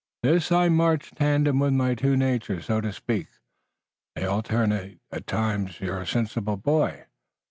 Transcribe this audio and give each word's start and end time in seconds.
"That 0.23 0.33
is 0.33 0.51
I 0.51 0.67
march 0.67 1.11
tandem 1.11 1.59
with 1.59 1.73
my 1.73 1.93
two 1.93 2.17
natures, 2.17 2.65
so 2.65 2.81
to 2.81 2.91
speak?" 2.91 3.27
"They 4.15 4.25
alternate. 4.25 4.97
At 5.11 5.27
times 5.27 5.79
you're 5.79 6.01
a 6.01 6.07
sensible 6.07 6.57
boy." 6.57 7.05